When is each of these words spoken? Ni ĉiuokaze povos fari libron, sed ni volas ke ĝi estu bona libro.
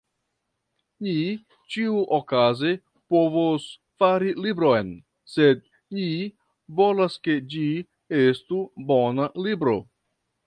Ni 1.07 1.11
ĉiuokaze 1.73 2.71
povos 3.15 3.67
fari 4.03 4.33
libron, 4.45 4.89
sed 5.33 5.61
ni 5.99 6.07
volas 6.79 7.19
ke 7.27 7.35
ĝi 7.53 7.67
estu 8.23 8.63
bona 8.93 9.29
libro. 9.49 9.77